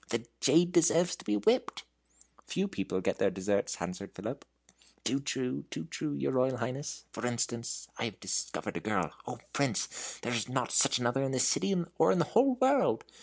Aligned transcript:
"The 0.09 0.25
jade 0.39 0.71
deserves 0.71 1.15
to 1.17 1.25
be 1.25 1.37
whipped." 1.37 1.83
"Few 2.47 2.67
people 2.67 3.03
meet 3.05 3.19
their 3.19 3.29
deserts," 3.29 3.77
answered 3.79 4.15
Philip. 4.15 4.43
"Too 5.03 5.19
true, 5.19 5.65
too 5.69 5.85
true, 5.85 6.13
your 6.15 6.31
Royal 6.31 6.57
Highness. 6.57 7.05
For 7.11 7.23
instance, 7.23 7.87
I 7.99 8.05
have 8.05 8.19
discovered 8.19 8.77
a 8.77 8.79
girl 8.79 9.13
O 9.27 9.37
Prince, 9.53 10.17
there 10.23 10.33
is 10.33 10.49
not 10.49 10.71
such 10.71 10.97
another 10.97 11.21
in 11.21 11.33
this 11.33 11.47
city 11.47 11.75
or 11.99 12.11
in 12.11 12.17
the 12.17 12.25
whole 12.33 12.55
world! 12.55 13.03